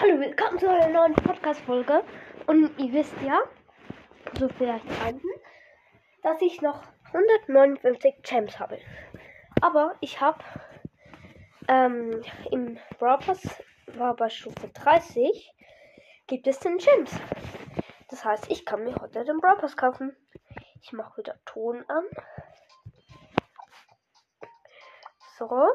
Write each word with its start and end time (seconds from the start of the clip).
Hallo, 0.00 0.20
willkommen 0.20 0.60
zu 0.60 0.70
einer 0.70 0.86
neuen 0.86 1.14
Podcast-Folge. 1.16 2.04
Und 2.46 2.78
ihr 2.78 2.92
wisst 2.92 3.20
ja, 3.20 3.40
so 4.38 4.48
vielleicht 4.48 4.86
einten, 5.04 5.26
dass 6.22 6.40
ich 6.40 6.62
noch 6.62 6.84
159 7.06 8.22
Gems 8.22 8.60
habe. 8.60 8.78
Aber 9.60 9.96
ich 10.00 10.20
habe 10.20 10.38
ähm, 11.66 12.22
im 12.52 12.78
Brawl 13.00 13.18
war 13.94 14.14
bei 14.14 14.28
Stufe 14.28 14.68
30, 14.68 15.52
gibt 16.28 16.46
es 16.46 16.60
den 16.60 16.78
Gems. 16.78 17.10
Das 18.08 18.24
heißt, 18.24 18.52
ich 18.52 18.64
kann 18.64 18.84
mir 18.84 18.94
heute 19.00 19.24
den 19.24 19.38
Brawl 19.38 19.56
kaufen. 19.74 20.16
Ich 20.80 20.92
mache 20.92 21.22
wieder 21.22 21.34
Ton 21.44 21.84
an. 21.88 22.04
So, 25.36 25.66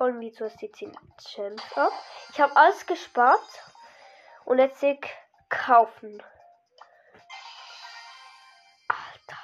holen 0.00 0.18
wir 0.18 0.32
zuerst 0.32 0.60
die 0.60 0.72
10 0.72 0.92
Gems 1.34 1.62
ab. 1.76 1.92
Ich 2.32 2.40
habe 2.40 2.56
alles 2.56 2.84
gespart. 2.86 3.38
Und 4.44 4.58
jetzt 4.58 4.82
ich 4.82 4.98
kaufen. 5.48 6.22
Alter. 8.88 9.38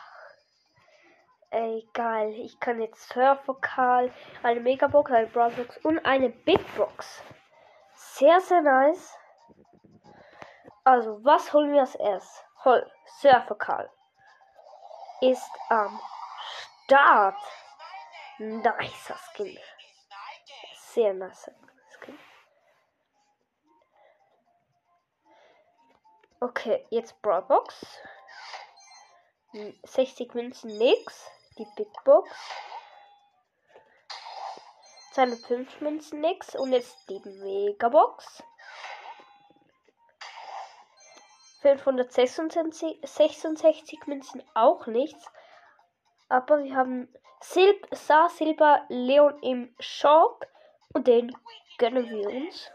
Ey, 1.50 1.88
geil. 1.92 2.32
Ich 2.38 2.58
kann 2.58 2.80
jetzt 2.80 3.08
Surfvokal, 3.10 4.10
eine 4.42 4.60
Megabox, 4.60 5.12
eine 5.12 5.26
Broadbox 5.26 5.76
und 5.84 6.04
eine 6.04 6.30
Big 6.30 6.60
Box. 6.76 7.22
Sehr, 7.94 8.40
sehr 8.40 8.62
nice. 8.62 9.16
Also, 10.82 11.22
was 11.24 11.52
holen 11.52 11.72
wir 11.72 11.80
als 11.80 11.94
erstes? 11.96 12.44
Hol, 12.64 12.90
Surfvokal. 13.20 13.90
Ist 15.20 15.50
am 15.68 16.00
Start. 16.84 17.36
Nicer 18.38 19.16
Skin. 19.32 19.58
Sehr 20.96 21.12
Skin. 22.00 22.18
Okay, 26.40 26.86
jetzt 26.88 27.20
Broadbox. 27.20 28.00
60 29.84 30.32
Münzen 30.32 30.78
nix. 30.78 31.30
Die 31.58 31.66
Big 31.76 31.92
Box. 32.04 32.30
205 35.12 35.82
Münzen 35.82 36.22
nix. 36.22 36.56
Und 36.56 36.72
jetzt 36.72 36.96
die 37.10 37.20
Megabox. 37.28 38.42
566 41.60 44.06
Münzen 44.06 44.42
auch 44.54 44.86
nichts. 44.86 45.30
Aber 46.30 46.64
wir 46.64 46.74
haben 46.74 47.14
Sil 47.44 47.76
Star 47.92 48.30
Silber 48.30 48.86
Leon 48.88 49.38
im 49.42 49.76
Shop. 49.78 50.46
Und 50.96 51.06
den 51.08 51.30
gönnen 51.76 52.08
wir 52.08 52.26
uns. 52.26 52.72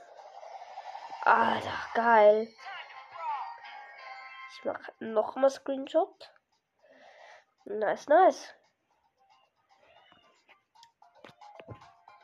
Alter, 1.23 1.73
geil. 1.95 2.47
Ich 4.51 4.63
mache 4.63 4.93
nochmal 4.99 5.49
Screenshot. 5.49 6.31
Nice, 7.65 8.07
nice. 8.09 8.53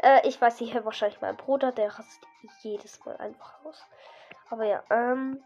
Äh, 0.04 0.28
ich 0.28 0.40
weiß 0.40 0.62
nicht, 0.62 0.86
wahrscheinlich 0.86 1.20
mein 1.20 1.36
Bruder, 1.36 1.72
der 1.72 1.88
rastet 1.88 2.30
jedes 2.62 3.04
Mal 3.04 3.18
einfach 3.18 3.66
aus. 3.66 3.84
Aber 4.52 4.66
ja, 4.66 4.84
ähm, 4.92 5.44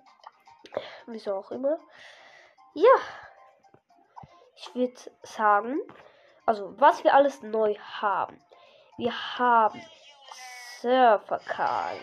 wieso 1.05 1.33
auch 1.33 1.51
immer. 1.51 1.79
Ja, 2.73 2.95
ich 4.57 4.75
würde 4.75 4.99
sagen, 5.23 5.79
also 6.45 6.77
was 6.77 7.05
wir 7.05 7.13
alles 7.13 7.41
neu 7.41 7.73
haben. 7.75 8.43
Wir 8.97 9.13
haben 9.37 9.81
Surfer 10.81 11.39
Karl. 11.45 11.99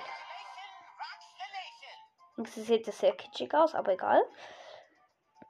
Sie 2.45 2.63
sieht 2.63 2.87
sehr 2.87 3.17
kitschig 3.17 3.53
aus, 3.53 3.75
aber 3.75 3.95
egal. 3.95 4.23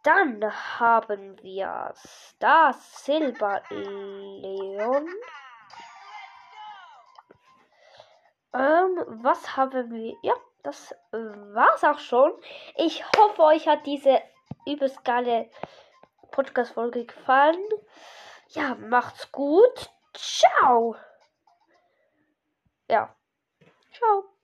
Dann 0.02 0.42
haben 0.80 1.42
wir 1.42 1.92
Star 1.94 2.72
Silber 2.72 3.62
Leon. 3.68 5.06
Ähm, 8.54 9.04
was 9.22 9.56
haben 9.56 9.90
wir? 9.90 10.16
Ja, 10.22 10.34
das 10.62 10.94
war's 11.10 11.84
auch 11.84 11.98
schon. 11.98 12.32
Ich 12.76 13.04
hoffe, 13.18 13.42
euch 13.42 13.68
hat 13.68 13.84
diese 13.84 14.22
übelst 14.64 15.04
geile 15.04 15.50
Podcast-Folge 16.30 17.04
gefallen. 17.04 17.62
Ja, 18.48 18.74
macht's 18.76 19.30
gut. 19.30 19.90
Ciao. 20.14 20.96
Ciao. 23.98 24.28